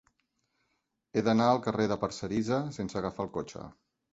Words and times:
He 1.17 1.23
d'anar 1.27 1.49
al 1.49 1.61
carrer 1.67 1.87
de 1.93 1.99
Parcerisa 2.07 2.61
sense 2.79 3.01
agafar 3.03 3.29
el 3.29 3.35
cotxe. 3.39 3.71